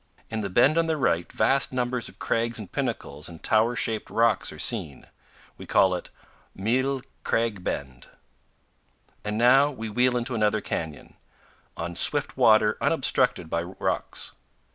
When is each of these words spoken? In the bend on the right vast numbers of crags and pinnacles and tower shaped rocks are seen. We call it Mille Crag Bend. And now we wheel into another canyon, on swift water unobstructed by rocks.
In 0.31 0.41
the 0.41 0.49
bend 0.49 0.79
on 0.79 0.87
the 0.87 0.97
right 0.97 1.31
vast 1.31 1.71
numbers 1.71 2.09
of 2.09 2.17
crags 2.17 2.57
and 2.57 2.71
pinnacles 2.71 3.29
and 3.29 3.43
tower 3.43 3.75
shaped 3.75 4.09
rocks 4.09 4.51
are 4.51 4.57
seen. 4.57 5.05
We 5.59 5.67
call 5.67 5.93
it 5.93 6.09
Mille 6.55 7.03
Crag 7.23 7.63
Bend. 7.63 8.07
And 9.23 9.37
now 9.37 9.69
we 9.69 9.89
wheel 9.89 10.17
into 10.17 10.33
another 10.33 10.59
canyon, 10.59 11.17
on 11.77 11.95
swift 11.95 12.35
water 12.35 12.79
unobstructed 12.81 13.47
by 13.47 13.61
rocks. 13.61 14.33